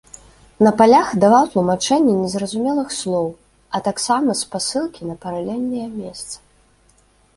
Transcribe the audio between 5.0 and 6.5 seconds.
на паралельныя месцы.